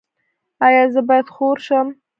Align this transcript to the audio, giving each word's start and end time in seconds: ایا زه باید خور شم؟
ایا 0.65 0.83
زه 0.93 1.01
باید 1.07 1.27
خور 1.33 1.57
شم؟ 1.65 1.87